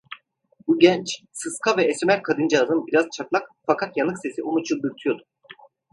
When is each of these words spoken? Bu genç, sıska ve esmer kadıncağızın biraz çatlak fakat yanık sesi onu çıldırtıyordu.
Bu 0.67 0.79
genç, 0.79 1.23
sıska 1.31 1.77
ve 1.77 1.83
esmer 1.83 2.23
kadıncağızın 2.23 2.87
biraz 2.87 3.05
çatlak 3.17 3.49
fakat 3.65 3.97
yanık 3.97 4.19
sesi 4.19 4.43
onu 4.43 4.63
çıldırtıyordu. 4.63 5.25